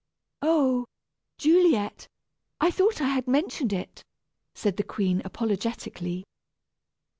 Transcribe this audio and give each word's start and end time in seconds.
"Oh 0.41 0.87
Juliet; 1.37 2.07
I 2.59 2.71
thought 2.71 3.01
I 3.01 3.09
had 3.09 3.27
mentioned 3.27 3.71
it," 3.71 4.03
said 4.55 4.77
the 4.77 4.83
queen, 4.83 5.21
apologetically. 5.23 6.25